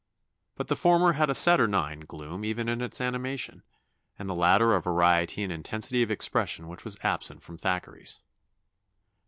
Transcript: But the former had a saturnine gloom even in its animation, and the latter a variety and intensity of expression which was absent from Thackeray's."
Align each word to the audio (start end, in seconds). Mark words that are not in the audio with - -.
But 0.55 0.67
the 0.67 0.75
former 0.75 1.13
had 1.13 1.29
a 1.29 1.35
saturnine 1.35 1.99
gloom 1.99 2.43
even 2.43 2.67
in 2.67 2.81
its 2.81 2.99
animation, 2.99 3.61
and 4.17 4.27
the 4.27 4.33
latter 4.33 4.73
a 4.73 4.81
variety 4.81 5.43
and 5.43 5.53
intensity 5.53 6.01
of 6.01 6.09
expression 6.09 6.67
which 6.67 6.83
was 6.83 6.97
absent 7.03 7.43
from 7.43 7.59
Thackeray's." 7.59 8.17